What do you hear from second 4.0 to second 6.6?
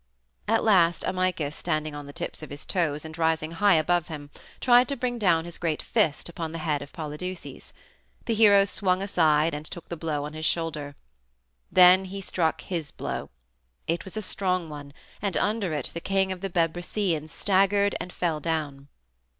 him, tried to bring down his great fist upon the